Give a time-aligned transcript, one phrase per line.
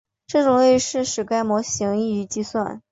[0.25, 2.79] 这种近似使该模型易于计算。